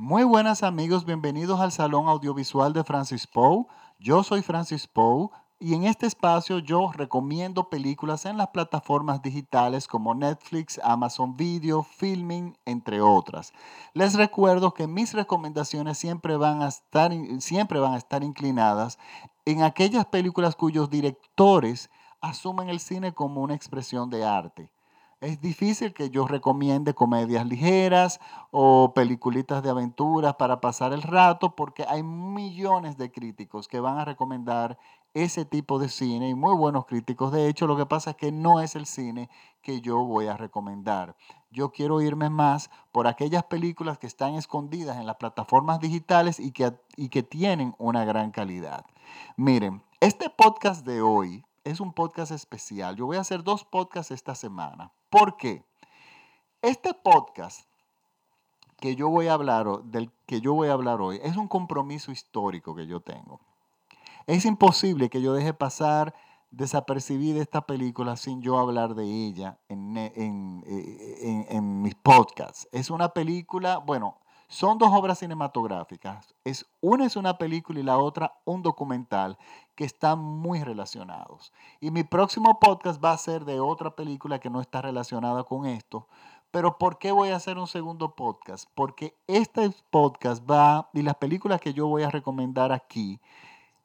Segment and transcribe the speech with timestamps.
[0.00, 3.66] Muy buenas amigos, bienvenidos al Salón Audiovisual de Francis Poe.
[3.98, 5.28] Yo soy Francis Poe
[5.58, 11.82] y en este espacio yo recomiendo películas en las plataformas digitales como Netflix, Amazon Video,
[11.82, 13.52] Filming, entre otras.
[13.92, 17.10] Les recuerdo que mis recomendaciones siempre van a estar,
[17.40, 19.00] siempre van a estar inclinadas
[19.46, 21.90] en aquellas películas cuyos directores
[22.20, 24.70] asumen el cine como una expresión de arte.
[25.20, 28.20] Es difícil que yo recomiende comedias ligeras
[28.52, 33.98] o peliculitas de aventuras para pasar el rato porque hay millones de críticos que van
[33.98, 34.78] a recomendar
[35.14, 37.32] ese tipo de cine y muy buenos críticos.
[37.32, 39.28] De hecho, lo que pasa es que no es el cine
[39.60, 41.16] que yo voy a recomendar.
[41.50, 46.52] Yo quiero irme más por aquellas películas que están escondidas en las plataformas digitales y
[46.52, 48.86] que, y que tienen una gran calidad.
[49.36, 52.94] Miren, este podcast de hoy es un podcast especial.
[52.94, 54.92] Yo voy a hacer dos podcasts esta semana.
[55.10, 55.64] ¿Por qué?
[56.60, 57.66] Este podcast
[58.80, 62.12] que yo voy a hablar, del que yo voy a hablar hoy, es un compromiso
[62.12, 63.40] histórico que yo tengo.
[64.26, 66.14] Es imposible que yo deje pasar
[66.50, 72.68] desapercibida esta película sin yo hablar de ella en, en, en, en mis podcasts.
[72.72, 74.18] Es una película, bueno,
[74.48, 76.34] son dos obras cinematográficas.
[76.42, 79.38] Es, una es una película y la otra un documental
[79.74, 81.52] que están muy relacionados.
[81.80, 85.66] Y mi próximo podcast va a ser de otra película que no está relacionada con
[85.66, 86.08] esto.
[86.50, 88.70] Pero ¿por qué voy a hacer un segundo podcast?
[88.74, 93.20] Porque este podcast va, y las películas que yo voy a recomendar aquí,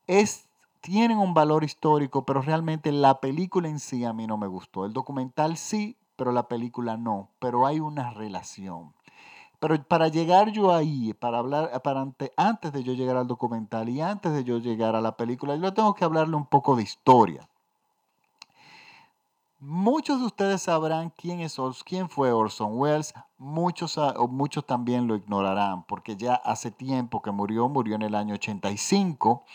[0.07, 0.47] es,
[0.79, 4.85] tienen un valor histórico, pero realmente la película en sí a mí no me gustó.
[4.85, 7.27] El documental sí, pero la película no.
[7.39, 8.93] Pero hay una relación.
[9.63, 14.01] Pero para llegar yo ahí, para hablar, para antes de yo llegar al documental y
[14.01, 17.47] antes de yo llegar a la película, yo tengo que hablarle un poco de historia.
[19.61, 23.97] Muchos de ustedes sabrán quién, es, quién fue Orson Welles, muchos,
[24.29, 29.45] muchos también lo ignorarán, porque ya hace tiempo que murió, murió en el año 85.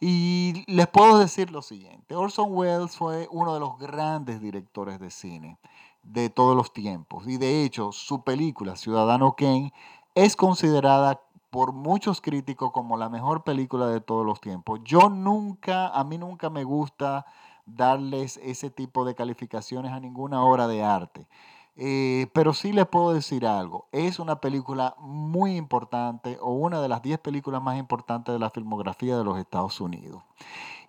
[0.00, 5.12] Y les puedo decir lo siguiente, Orson Welles fue uno de los grandes directores de
[5.12, 5.60] cine
[6.02, 7.26] de todos los tiempos.
[7.26, 9.72] Y de hecho, su película, Ciudadano Kane,
[10.14, 11.20] es considerada
[11.50, 14.80] por muchos críticos como la mejor película de todos los tiempos.
[14.84, 17.26] Yo nunca, a mí nunca me gusta
[17.66, 21.28] darles ese tipo de calificaciones a ninguna obra de arte.
[21.76, 26.88] Eh, pero sí les puedo decir algo, es una película muy importante o una de
[26.88, 30.22] las 10 películas más importantes de la filmografía de los Estados Unidos.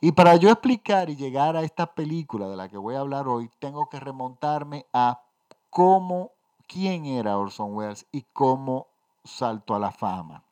[0.04, 3.30] Y para yo explicar y llegar a esta película de la que voy a hablar
[3.30, 5.22] hoy, tengo que remontarme a
[5.70, 6.32] cómo,
[6.68, 8.88] quién era Orson Welles y cómo
[9.24, 10.44] saltó a la fama.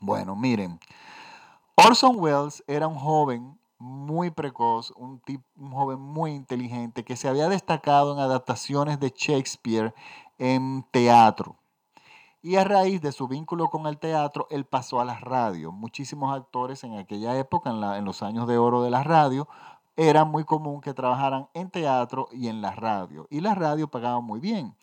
[0.00, 0.80] Bueno, miren,
[1.74, 5.20] Orson Welles era un joven muy precoz, un,
[5.58, 9.94] un joven muy inteligente que se había destacado en adaptaciones de Shakespeare
[10.38, 11.58] en teatro.
[12.44, 15.72] Y a raíz de su vínculo con el teatro, él pasó a la radio.
[15.72, 19.48] Muchísimos actores en aquella época, en, los años de oro de la radio,
[19.96, 23.26] era muy común que trabajaran en teatro y en la radio.
[23.30, 24.76] Y la radio pagaba muy bien.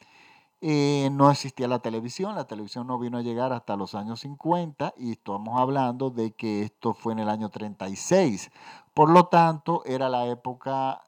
[0.62, 4.96] Eh, no existía la televisión, la televisión no vino a llegar hasta los años 50
[4.98, 8.50] y estamos hablando de que esto fue en el año 36.
[8.96, 11.04] Por lo tanto, era la época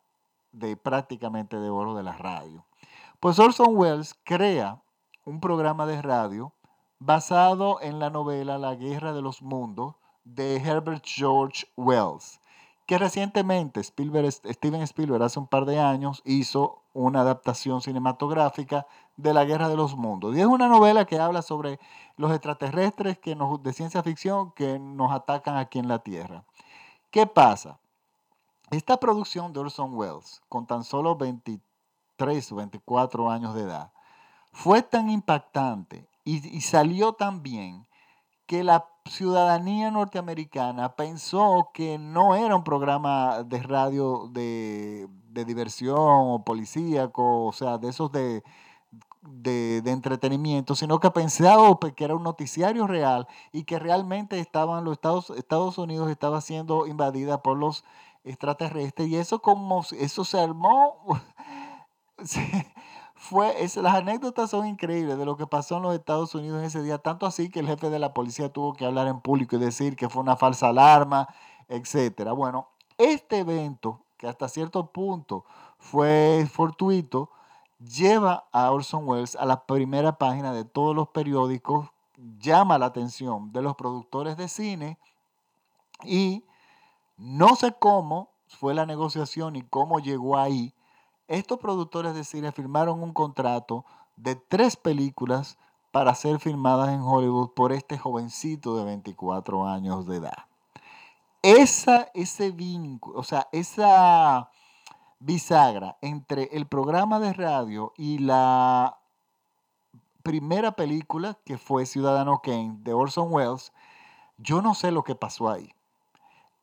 [0.52, 2.63] de prácticamente de oro de la radio.
[3.19, 4.82] Pues Orson Welles crea
[5.25, 6.51] un programa de radio
[7.00, 9.95] basado en la novela La Guerra de los Mundos
[10.25, 12.39] de Herbert George Wells,
[12.85, 18.85] que recientemente Steven Spielberg hace un par de años hizo una adaptación cinematográfica
[19.16, 20.35] de La Guerra de los Mundos.
[20.35, 21.79] Y es una novela que habla sobre
[22.17, 26.44] los extraterrestres que de ciencia ficción que nos atacan aquí en la Tierra.
[27.12, 27.79] ¿Qué pasa?
[28.72, 33.93] Esta producción de Orson Welles, con tan solo 23 o 24 años de edad,
[34.53, 37.86] fue tan impactante y, salió tan bien
[38.46, 46.44] que la ciudadanía norteamericana pensó que no era un programa de radio de, diversión o
[46.46, 48.44] policíaco, o sea, de esos de,
[49.22, 54.94] de, entretenimiento, sino que pensaba que era un noticiario real y que realmente estaban los
[54.94, 57.83] Estados, Estados Unidos estaba siendo invadida por los
[58.24, 61.19] extraterrestres y eso como eso se armó
[63.24, 66.98] fue, las anécdotas son increíbles de lo que pasó en los Estados Unidos ese día,
[66.98, 69.96] tanto así que el jefe de la policía tuvo que hablar en público y decir
[69.96, 71.30] que fue una falsa alarma,
[71.70, 72.34] etcétera.
[72.34, 72.68] Bueno,
[72.98, 75.46] este evento, que hasta cierto punto
[75.80, 77.30] fue fortuito,
[77.80, 81.88] lleva a Orson Welles a la primera página de todos los periódicos,
[82.40, 85.00] llama la atención de los productores de cine
[86.04, 86.44] y
[87.16, 90.73] no sé cómo fue la negociación y cómo llegó ahí,
[91.28, 93.86] estos productores de cine firmaron un contrato
[94.16, 95.58] de tres películas
[95.92, 100.46] para ser filmadas en Hollywood por este jovencito de 24 años de edad.
[101.42, 104.50] Esa, ese vínculo, o sea, esa
[105.20, 108.98] bisagra entre el programa de radio y la
[110.24, 113.74] primera película, que fue Ciudadano Kane, de Orson Welles,
[114.38, 115.70] yo no sé lo que pasó ahí.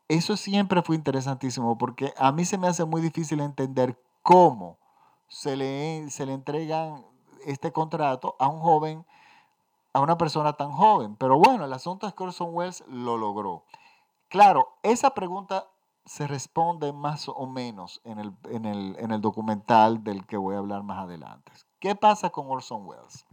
[0.09, 4.79] Eso siempre fue interesantísimo porque a mí se me hace muy difícil entender cómo
[5.29, 7.05] se le, se le entregan
[7.47, 9.07] este contrato a un joven,
[9.93, 11.17] a una persona tan joven.
[11.17, 13.65] Pero bueno, el asunto es que Orson Welles lo logró.
[14.29, 15.67] Claro, esa pregunta
[16.05, 20.55] se responde más o menos en el, en el, en el documental del que voy
[20.55, 21.53] a hablar más adelante.
[21.79, 23.27] ¿Qué pasa con Orson Welles?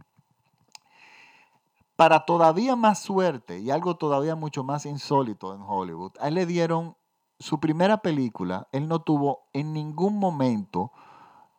[1.96, 6.46] Para todavía más suerte y algo todavía mucho más insólito en Hollywood, a él le
[6.46, 6.96] dieron
[7.38, 10.92] su primera película, él no tuvo en ningún momento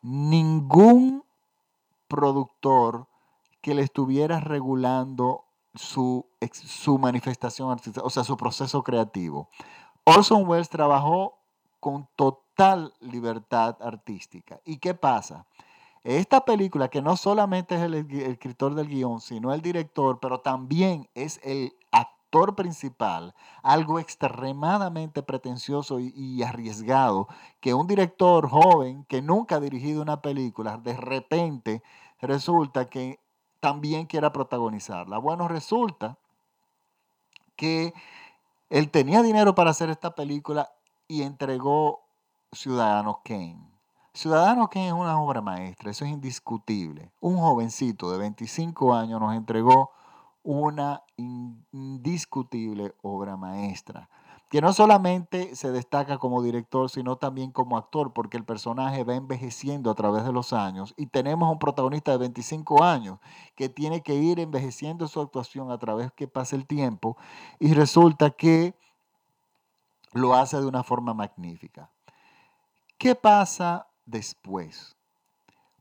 [0.02, 1.24] ningún
[2.08, 3.08] productor
[3.62, 5.46] que le estuviera regulando
[5.76, 9.50] su, su manifestación artística, o sea, su proceso creativo.
[10.04, 11.38] Orson Welles trabajó
[11.80, 14.60] con total libertad artística.
[14.66, 15.46] ¿Y qué pasa?
[16.04, 21.10] Esta película, que no solamente es el, escritor del guion, sino el director, pero también
[21.14, 22.19] es el actor
[22.56, 23.34] principal,
[23.64, 27.28] algo extremadamente pretencioso y, y, arriesgado,
[27.60, 31.84] que un director joven que nunca ha dirigido una película, de repente
[32.22, 33.20] resulta que
[33.60, 35.18] también quiera protagonizarla.
[35.18, 36.18] Bueno, resulta
[37.56, 37.94] que
[38.70, 40.72] él tenía dinero para hacer esta película
[41.08, 42.02] y entregó
[42.52, 43.70] Ciudadano Kane.
[44.14, 47.12] Ciudadano Kane es una obra maestra, eso es indiscutible.
[47.20, 49.92] Un jovencito de 25 años nos entregó
[50.52, 51.04] una
[51.72, 54.10] indiscutible obra maestra
[54.50, 59.14] que no solamente se destaca como director, sino también como actor, porque el personaje va
[59.14, 63.20] envejeciendo a través de los años y tenemos un protagonista de 25 años
[63.56, 67.16] que tiene que ir envejeciendo su actuación a través que pasa el tiempo
[67.60, 68.74] y resulta que
[70.14, 71.92] lo hace de una forma magnífica.
[72.98, 74.99] ¿Qué pasa después?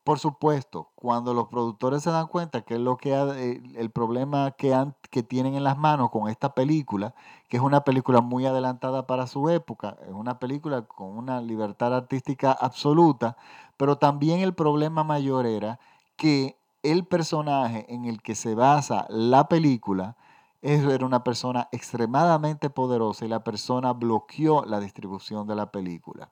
[0.09, 4.53] Por supuesto, cuando los productores se dan cuenta que es lo que eh, el problema
[4.53, 4.75] que,
[5.11, 7.15] que tienen en las manos con esta película,
[7.51, 11.95] que es una película muy adelantada para su época, es una película con una libertad
[11.95, 13.37] artística absoluta,
[13.77, 15.79] pero también el problema mayor era
[16.17, 20.17] que el personaje en el que se basa la película
[20.63, 26.31] era una persona extremadamente poderosa y la persona bloqueó la distribución de la película,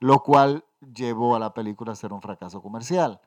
[0.00, 0.64] lo cual
[0.94, 3.20] llevó a la película a ser un fracaso comercial.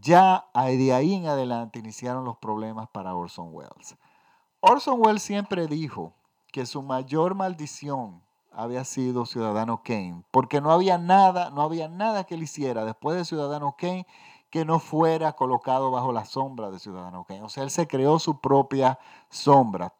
[0.00, 3.96] Ya de ahí en adelante iniciaron los problemas para Orson Welles.
[4.60, 6.14] Orson Welles siempre dijo
[6.52, 8.22] que su mayor maldición
[8.52, 13.16] había sido Ciudadano Kane, porque no había nada, no había nada que él hiciera después
[13.16, 14.06] de Ciudadano Kane
[14.50, 17.42] que no fuera colocado bajo la sombra de Ciudadano Kane.
[17.42, 18.98] O sea, él se creó su propia
[19.28, 19.94] sombra.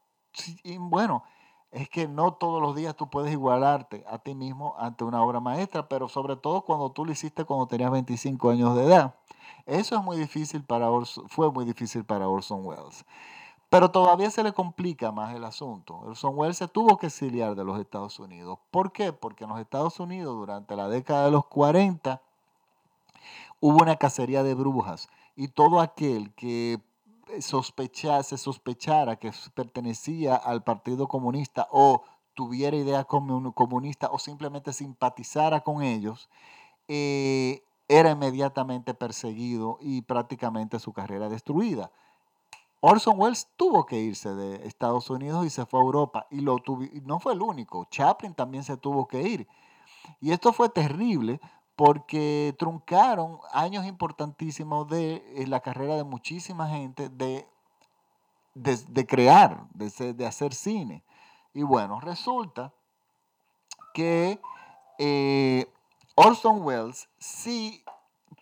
[0.64, 1.22] Y bueno,
[1.70, 5.40] es que no todos los días tú puedes igualarte a ti mismo ante una obra
[5.40, 9.14] maestra, pero sobre todo cuando tú lo hiciste cuando tenías 25 años de edad.
[9.66, 10.88] Eso es muy difícil para
[11.28, 13.04] fue muy difícil para Orson Welles.
[13.68, 15.98] Pero todavía se le complica más el asunto.
[15.98, 18.58] Orson Welles se tuvo que exiliar de los Estados Unidos.
[18.70, 19.12] ¿Por qué?
[19.12, 22.22] Porque en los Estados Unidos durante la década de los 40
[23.60, 26.80] hubo una cacería de brujas y todo aquel que
[27.40, 32.02] sospechar, se sospechara que pertenecía al Partido Comunista o
[32.34, 36.28] tuviera idea comunista o simplemente simpatizara con ellos,
[36.86, 41.90] eh, era inmediatamente perseguido y prácticamente su carrera destruida.
[42.80, 46.58] Orson Welles tuvo que irse de Estados Unidos y se fue a Europa y lo
[47.04, 49.48] no fue el único, Chaplin también se tuvo que ir.
[50.20, 51.40] Y esto fue terrible
[51.78, 57.46] porque truncaron años importantísimos de eh, la carrera de muchísima gente de,
[58.56, 61.04] de, crear, de, de, hacer cine.
[61.54, 62.72] Y bueno, resulta
[63.94, 64.40] que
[64.98, 65.72] eh,
[66.16, 67.84] Orson Welles sí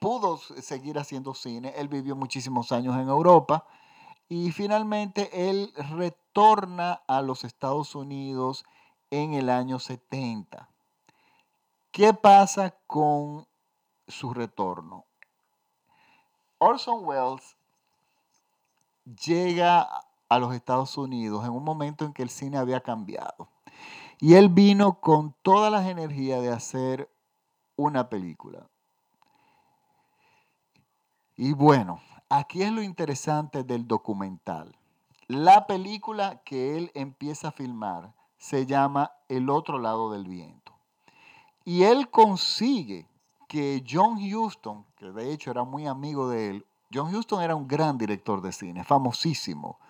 [0.01, 3.67] pudo seguir haciendo cine, él vivió muchísimos años en Europa
[4.31, 8.65] y finalmente él retorna a los Estados Unidos
[9.11, 10.71] en el año 70.
[11.97, 13.47] ¿Qué pasa con
[14.07, 15.07] su retorno?
[16.59, 17.57] Orson Welles
[19.25, 23.49] llega a los Estados Unidos en un momento en que el cine había cambiado.
[24.21, 27.11] Y él vino con todas las energías de hacer
[27.77, 28.69] una película.
[31.35, 34.77] Y bueno, aquí es lo interesante del documental.
[35.29, 40.66] La película que él empieza a filmar se llama El otro lado del viento.
[41.67, 43.09] Y él consigue
[43.49, 47.67] que John Huston, que de hecho era muy amigo de él, John Huston era un
[47.67, 49.81] gran director de cine, famosísimo,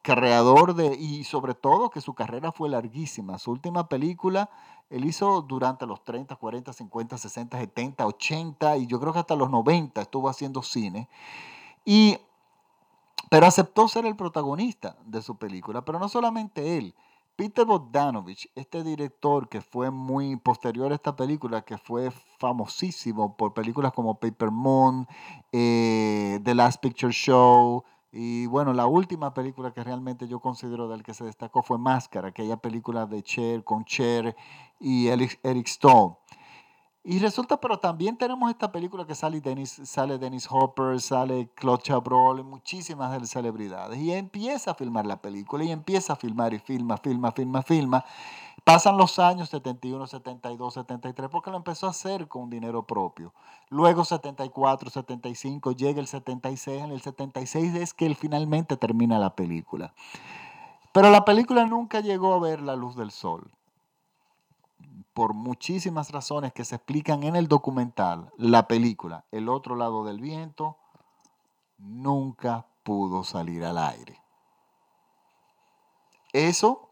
[0.00, 3.38] creador de, y sobre todo que su carrera fue larguísima.
[3.38, 4.48] Su última película
[4.88, 9.36] él hizo durante los 30, 40, 50, 60, 70, 80 y yo creo que hasta
[9.36, 11.10] los 90 estuvo haciendo cine.
[11.84, 12.16] Y,
[13.28, 16.94] pero aceptó ser el protagonista de su película, pero no solamente él.
[17.36, 23.54] Peter Bogdanovich, este director que fue muy posterior a esta película, que fue famosísimo por
[23.54, 25.08] películas como Paper Moon,
[25.50, 31.02] eh, The Last Picture Show, y bueno, la última película que realmente yo considero del
[31.02, 34.36] que se destacó fue Máscara, aquella película de Cher con Cher
[34.78, 36.16] y Eric Stone.
[37.06, 41.82] Y resulta, pero también tenemos esta película que sale Dennis, sale Dennis Hopper, sale Claude
[41.82, 43.98] Chabrol, muchísimas celebridades.
[43.98, 48.04] Y empieza a filmar la película y empieza a filmar y filma, filma, filma, filma.
[48.64, 53.34] Pasan los años 71, 72, 73, porque lo empezó a hacer con dinero propio.
[53.68, 56.84] Luego 74, 75, llega el 76.
[56.84, 59.92] En el 76 es que él finalmente termina la película.
[60.92, 63.50] Pero la película nunca llegó a ver la luz del sol
[65.14, 70.20] por muchísimas razones que se explican en el documental, la película El otro lado del
[70.20, 70.76] viento
[71.78, 74.20] nunca pudo salir al aire.
[76.32, 76.90] Eso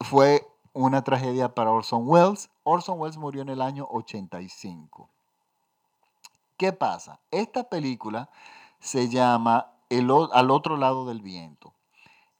[0.00, 2.50] fue una tragedia para Orson Welles.
[2.62, 5.10] Orson Welles murió en el año 85.
[6.56, 7.20] ¿Qué pasa?
[7.30, 8.30] Esta película
[8.80, 11.74] se llama el, Al otro lado del viento.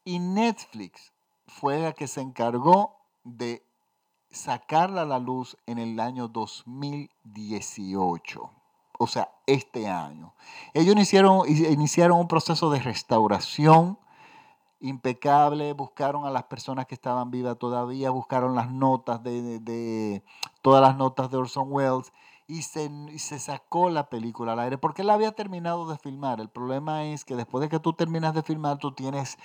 [0.04, 1.12] Y Netflix
[1.46, 3.62] fue la que se encargó de
[4.30, 8.50] sacarla a la luz en el año 2018,
[8.98, 10.32] o sea, este año.
[10.74, 13.98] Ellos iniciaron, iniciaron un proceso de restauración
[14.80, 20.22] impecable, buscaron a las personas que estaban vivas todavía, buscaron las notas de,
[20.62, 22.12] todas las notas de Orson Welles
[22.46, 26.40] y se, y se, sacó la película al aire porque él había terminado de filmar.
[26.40, 29.38] El problema es que después de que tú terminas de filmar, tú tienes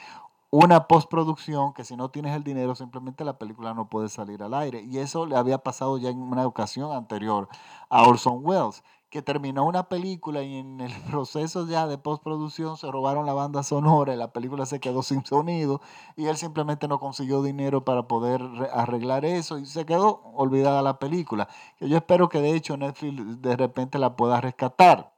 [0.51, 4.53] una postproducción que si no tienes el dinero simplemente la película no puede salir al
[4.53, 4.81] aire.
[4.81, 7.49] Y eso le había pasado ya en una ocasión anterior
[7.89, 12.91] a Orson Welles, que terminó una película y en el proceso ya de postproducción se
[12.91, 15.81] robaron la banda sonora y la película se quedó sin sonido
[16.17, 18.41] y él simplemente no consiguió dinero para poder
[18.73, 21.47] arreglar eso y se quedó olvidada la película.
[21.79, 25.11] Yo espero que de hecho Netflix de repente la pueda rescatar.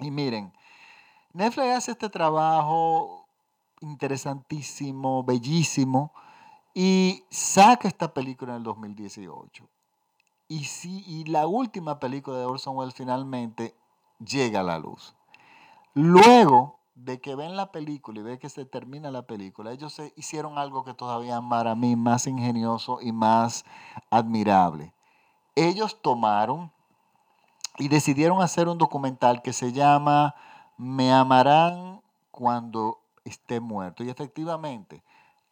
[0.00, 0.52] Y miren,
[1.32, 3.21] Netflix hace este trabajo
[3.82, 6.12] interesantísimo, bellísimo,
[6.74, 9.68] y saca esta película en el 2018.
[10.48, 13.74] Y, sí, y la última película de Orson Welles finalmente
[14.18, 15.14] llega a la luz.
[15.94, 20.58] Luego de que ven la película y ven que se termina la película, ellos hicieron
[20.58, 23.64] algo que todavía para mí más ingenioso y más
[24.10, 24.94] admirable.
[25.54, 26.70] Ellos tomaron
[27.78, 30.34] y decidieron hacer un documental que se llama
[30.76, 34.04] Me amarán cuando esté muerto.
[34.04, 35.02] Y efectivamente,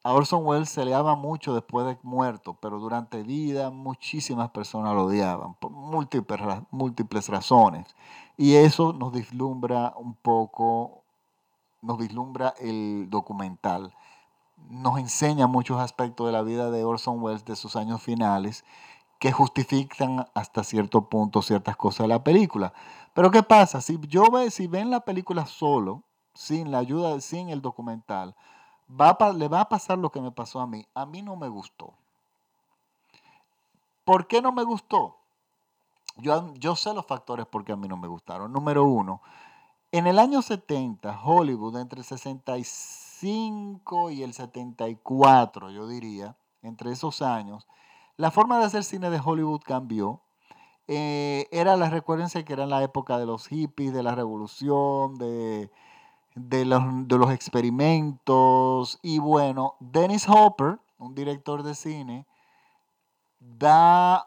[0.02, 4.94] a Orson Welles se le ama mucho después de muerto, pero durante vida muchísimas personas
[4.94, 7.94] lo odiaban por múltiples, múltiples razones.
[8.36, 11.04] Y eso nos vislumbra un poco,
[11.82, 13.94] nos vislumbra el documental.
[14.70, 18.64] Nos enseña muchos aspectos de la vida de Orson Welles de sus años finales
[19.18, 22.72] que justifican hasta cierto punto ciertas cosas de la película.
[23.12, 23.82] Pero ¿qué pasa?
[23.82, 28.34] Si yo ve, si ven la película solo, sin la ayuda, sin el documental,
[28.88, 30.86] va le va a pasar lo que me pasó a mí.
[30.94, 31.94] A mí no me gustó.
[34.04, 35.16] ¿Por qué no me gustó?
[36.16, 38.52] Yo, yo sé los factores por qué a mí no me gustaron.
[38.52, 39.22] Número uno,
[39.92, 47.22] en el año 70, Hollywood, entre el 65 y el 74, yo diría, entre esos
[47.22, 47.66] años,
[48.16, 50.20] la forma de hacer cine de Hollywood cambió.
[50.86, 55.72] Eh, era la, recuérdense que era la época de los hippies, de la revolución, de,
[56.48, 58.98] de los, experimentos.
[59.02, 62.26] Y bueno, Dennis Hopper, un director de cine,
[63.38, 64.26] da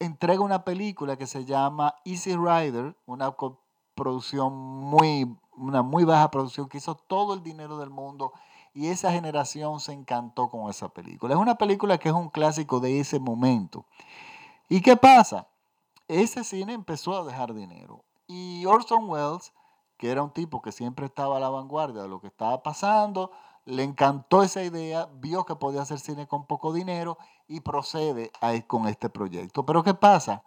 [0.00, 3.34] entrega una película que se llama Easy Rider, una
[3.94, 8.32] producción muy, una muy baja producción que hizo todo el dinero del mundo
[8.74, 11.34] y esa generación se encantó con esa película.
[11.34, 13.84] Es una película que es un clásico de ese momento.
[14.68, 15.48] ¿Y qué pasa?
[16.06, 19.52] Ese cine empezó a dejar dinero y Orson Welles
[19.98, 23.32] que era un tipo que siempre estaba a la vanguardia de lo que estaba pasando,
[23.64, 28.30] le encantó esa idea, vio que podía hacer cine con poco dinero y procede
[28.66, 29.66] con este proyecto.
[29.66, 30.42] Pero ¿qué pasa?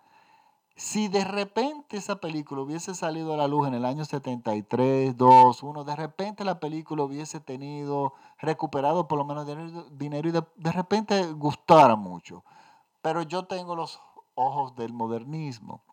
[0.75, 5.63] Si de repente esa película hubiese salido a la luz en el año 73, 2,
[5.63, 9.45] 1, de repente la película hubiese tenido, recuperado por lo menos
[9.91, 12.43] dinero y de, de repente gustara mucho.
[13.03, 14.01] Pero yo tengo los
[14.33, 15.83] ojos del modernismo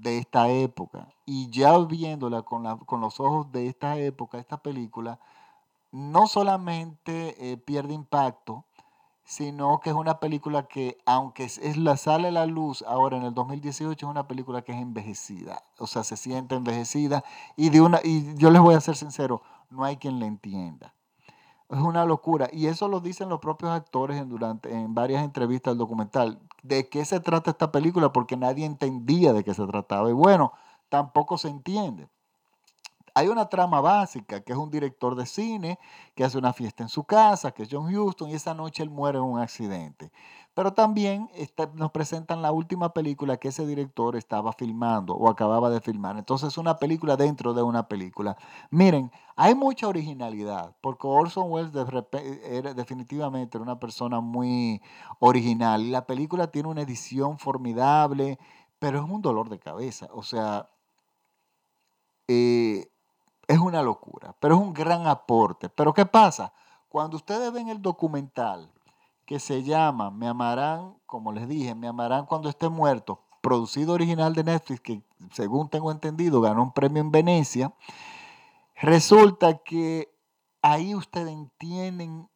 [0.00, 1.08] de esta época.
[1.24, 5.18] Y ya viéndola con, con los ojos de esta época, esta película,
[5.92, 8.64] no solamente eh, pierde impacto,
[9.24, 13.24] sino que es una película que, aunque es, la sale a la luz ahora en
[13.24, 15.64] el 2018, es una película que es envejecida.
[15.78, 17.24] O sea, se siente envejecida
[17.56, 20.94] y, de una, y yo les voy a ser sincero, no hay quien la entienda.
[21.68, 22.48] Es una locura.
[22.52, 26.38] Y eso lo dicen los propios actores en, durante, en varias entrevistas del documental.
[26.66, 28.12] ¿De qué se trata esta película?
[28.12, 30.10] Porque nadie entendía de qué se trataba.
[30.10, 30.52] Y bueno,
[30.88, 32.08] tampoco se entiende.
[33.16, 35.78] Hay una trama básica, que es un director de cine
[36.14, 38.90] que hace una fiesta en su casa, que es John Huston, y esa noche él
[38.90, 40.12] muere en un accidente.
[40.52, 41.30] Pero también
[41.76, 46.18] nos presentan la última película que ese director estaba filmando o acababa de filmar.
[46.18, 48.36] Entonces es una película dentro de una película.
[48.70, 51.72] Miren, hay mucha originalidad, porque Orson Welles
[52.44, 54.82] era, definitivamente era una persona muy
[55.20, 55.90] original.
[55.90, 58.38] La película tiene una edición formidable,
[58.78, 60.10] pero es un dolor de cabeza.
[60.12, 60.68] O sea,
[62.28, 62.90] eh,
[63.48, 65.68] es una locura, pero es un gran aporte.
[65.68, 66.52] Pero ¿qué pasa?
[66.88, 68.70] Cuando ustedes ven el documental
[69.24, 74.34] que se llama Me amarán, como les dije, Me amarán cuando esté muerto, producido original
[74.34, 77.72] de Netflix, que según tengo entendido ganó un premio en Venecia,
[78.74, 80.12] resulta que
[80.62, 82.28] ahí ustedes entienden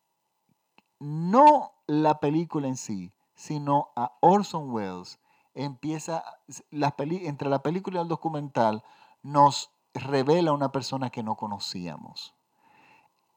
[1.01, 5.19] no la película en sí, sino a Orson Welles.
[5.55, 6.23] Empieza,
[6.71, 8.85] la entre la película y el documental,
[9.23, 12.35] nos revela una persona que no conocíamos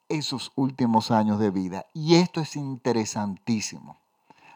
[0.09, 1.85] en sus últimos años de vida.
[1.93, 3.97] Y esto es interesantísimo.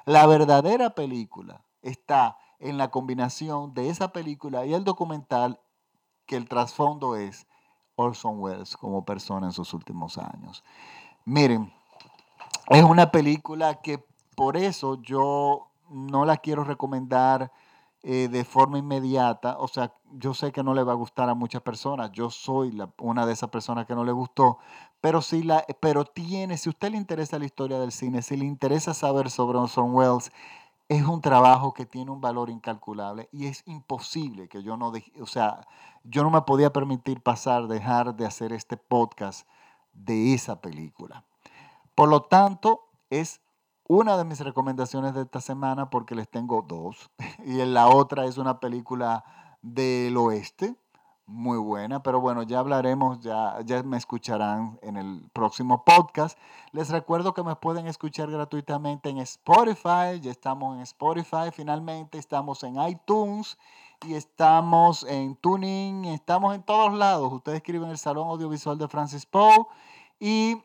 [0.05, 5.59] La verdadera película está en la combinación de esa película y el documental
[6.25, 7.47] que el trasfondo es
[7.95, 10.63] Orson Welles como persona en sus últimos años.
[11.25, 11.73] Miren,
[12.69, 14.03] es una película que
[14.35, 17.51] por eso yo no la quiero recomendar
[18.09, 19.57] eh, de forma inmediata.
[19.59, 22.09] O sea, yo sé que no le va a gustar a muchas personas.
[22.13, 24.59] Yo soy una de esas personas que no le gustó.
[25.01, 28.37] Pero, si la, pero tiene, si a usted le interesa la historia del cine, si
[28.37, 30.31] le interesa saber sobre Orson Welles,
[30.87, 35.25] es un trabajo que tiene un valor incalculable y es imposible que yo no, o
[35.25, 35.67] sea,
[36.05, 39.45] yo no me podía permitir pasar, dejar de hacer este podcast
[39.91, 41.25] de esa película.
[41.93, 43.41] Por lo tanto, es
[43.87, 47.09] una de mis recomendaciones de esta semana, porque les tengo dos,
[47.45, 49.23] y la otra es una película
[49.61, 50.75] del oeste,
[51.27, 56.39] muy buena, pero bueno, ya hablaremos, ya, ya me escucharán en el próximo podcast.
[56.71, 62.63] Les recuerdo que me pueden escuchar gratuitamente en Spotify, ya estamos en Spotify, finalmente estamos
[62.63, 63.57] en iTunes
[64.05, 67.33] y estamos en Tuning, estamos en todos lados.
[67.33, 69.67] Ustedes escriben el Salón Audiovisual de Francis Poe
[70.21, 70.63] y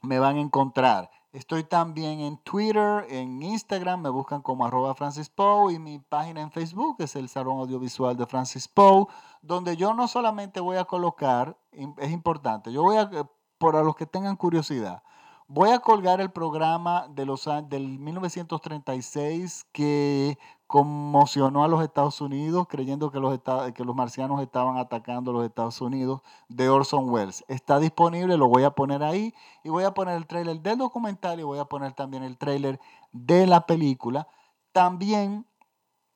[0.00, 1.10] me van a encontrar.
[1.32, 5.30] Estoy también en Twitter, en Instagram, me buscan como arroba Francis
[5.70, 9.06] y mi página en Facebook es el Salón Audiovisual de Francis Poe,
[9.40, 13.24] donde yo no solamente voy a colocar, es importante, yo voy a, eh,
[13.58, 15.04] para los que tengan curiosidad,
[15.46, 20.36] voy a colgar el programa de los, del 1936 que
[20.70, 23.40] conmocionó a los Estados Unidos creyendo que los,
[23.74, 27.44] que los marcianos estaban atacando a los Estados Unidos de Orson Welles.
[27.48, 31.40] Está disponible, lo voy a poner ahí y voy a poner el trailer del documental
[31.40, 32.78] y voy a poner también el trailer
[33.10, 34.28] de la película.
[34.70, 35.44] También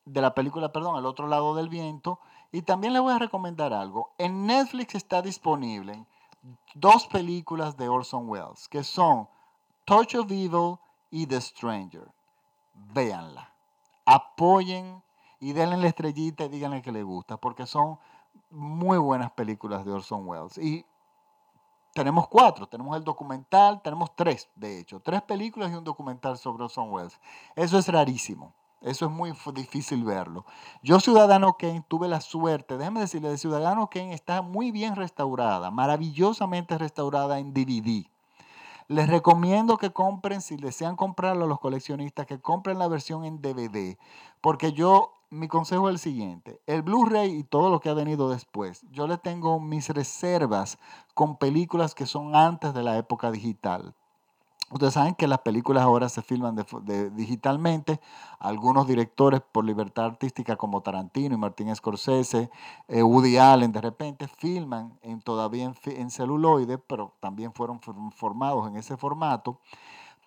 [0.05, 2.21] de la película, perdón, El otro lado del viento.
[2.53, 4.13] Y también le voy a recomendar algo.
[4.19, 6.07] En Netflix está disponible
[6.77, 9.29] dos películas de Orson Welles que son
[9.85, 10.77] Touch of Evil
[11.11, 12.07] y The Stranger.
[12.73, 13.54] Véanla
[14.05, 15.03] apoyen
[15.41, 17.99] y denle la estrellita y díganle que les gusta, porque son
[18.51, 20.59] muy buenas películas de Orson Welles.
[20.59, 20.87] Y
[21.93, 26.65] tenemos cuatro, tenemos el documental, tenemos tres, de hecho, tres películas y un documental sobre
[26.65, 27.21] Orson Welles.
[27.57, 28.55] Eso es rarísimo.
[28.85, 30.45] Eso es muy difícil verlo.
[30.83, 35.71] Yo, Ciudadano Kane, tuve la suerte, déjeme decirle, de Ciudadano Kane está muy bien restaurada,
[35.71, 38.05] maravillosamente restaurada en DVD.
[38.87, 43.41] Les recomiendo que compren, si desean comprarlo a los coleccionistas, que compren la versión en
[43.41, 43.97] DVD.
[44.43, 46.61] Porque yo, mi consejo es el siguiente.
[46.67, 50.79] El Blu-ray y todo lo que ha venido después, yo le tengo mis reservas
[51.15, 53.95] con películas que son antes de la época digital.
[54.71, 56.57] Ustedes saben que las películas ahora se filman
[57.13, 58.01] digitalmente.
[58.39, 62.51] Algunos directores por libertad artística como Tarantino y Martín Scorsese,
[62.89, 67.81] eh, Woody Allen, de repente filman en, todavía en, celuloide, pero también fueron
[68.13, 69.61] formados en ese formato.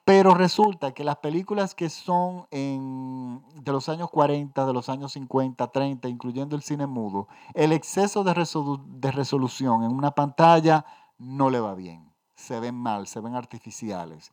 [0.05, 5.67] Pero resulta que las películas que son de los años 40, de los años 50,
[5.67, 10.85] 30, incluyendo el cine mudo, el exceso de, de resolución en una pantalla
[11.17, 12.06] no le va bien
[12.37, 14.31] se ven mal, se ven artificiales.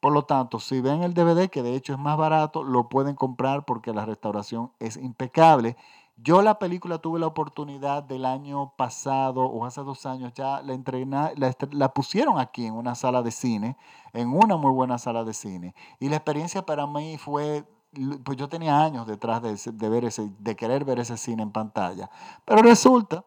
[0.00, 3.14] Por lo tanto, si ven el DVD, que de hecho es más barato, lo pueden
[3.14, 5.78] comprar porque la restauración es impecable.
[6.16, 10.74] Yo la película tuve la oportunidad del año pasado o hace dos años ya la,
[10.74, 13.76] entrena, la, pusieron aquí en una sala de cine,
[14.12, 15.74] en una muy buena sala de cine.
[15.98, 17.64] Y la experiencia para mí fue,
[18.24, 22.10] pues yo tenía años detrás de, ver ese, de querer ver ese cine en pantalla.
[22.44, 23.24] Pero resulta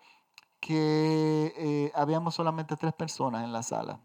[0.59, 3.99] que eh, habíamos solamente tres personas en la sala.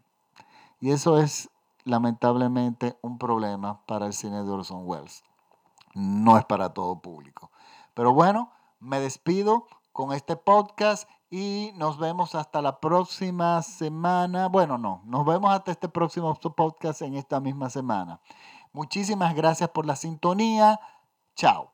[0.83, 1.49] Y eso es
[1.85, 5.23] lamentablemente un problema para el cine de Orson Welles.
[5.93, 7.51] No es para todo público.
[7.93, 14.49] Pero bueno, me despido con este podcast y nos vemos hasta la próxima semana.
[14.49, 18.19] Bueno, no, nos vemos hasta este próximo podcast en esta misma semana.
[18.73, 20.81] Muchísimas gracias por la sintonía.
[21.37, 21.72] Chao.